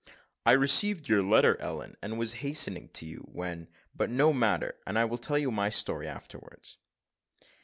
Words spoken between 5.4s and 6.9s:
my story afterwards."